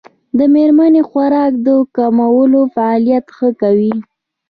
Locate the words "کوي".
3.61-3.93